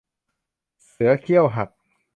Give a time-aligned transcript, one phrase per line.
[0.87, 1.69] เสือเขี้ยวหัก